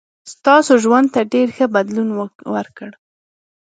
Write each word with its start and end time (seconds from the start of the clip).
ستاسو 0.33 0.73
ژوند 0.83 1.07
ته 1.13 1.21
ډېر 1.33 1.47
ښه 1.55 1.65
بدلون 1.75 2.09
ورکړ. 2.53 2.89